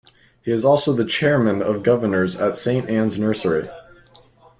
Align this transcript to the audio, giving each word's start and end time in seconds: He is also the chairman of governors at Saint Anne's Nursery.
He 0.41 0.51
is 0.51 0.65
also 0.65 0.93
the 0.93 1.05
chairman 1.05 1.61
of 1.61 1.83
governors 1.83 2.35
at 2.41 2.55
Saint 2.55 2.89
Anne's 2.89 3.19
Nursery. 3.19 3.69